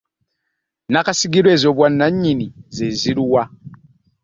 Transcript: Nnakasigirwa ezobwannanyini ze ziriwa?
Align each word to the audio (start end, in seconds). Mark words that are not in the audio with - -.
Nnakasigirwa 0.87 1.49
ezobwannanyini 1.55 2.47
ze 2.75 2.87
ziriwa? 2.99 3.43